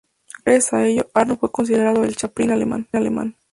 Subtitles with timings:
[0.43, 2.87] Gracias a ello, Arno fue considerado el „Chaplin alemán“.